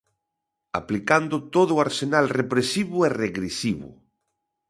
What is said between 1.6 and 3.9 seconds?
o arsenal represivo e regresivo.